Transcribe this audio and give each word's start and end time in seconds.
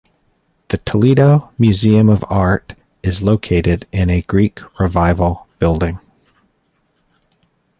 The 0.69 0.79
Toledo 0.79 1.51
Museum 1.59 2.09
of 2.09 2.25
Art 2.27 2.73
is 3.03 3.21
located 3.21 3.85
in 3.91 4.09
a 4.09 4.23
Greek 4.23 4.59
Revival 4.79 5.45
building. 5.59 5.99